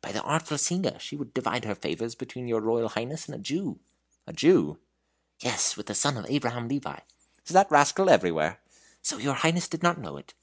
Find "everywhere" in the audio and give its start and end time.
8.08-8.60